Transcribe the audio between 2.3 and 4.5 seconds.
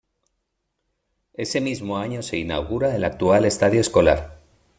inaugura el actual estadio escolar.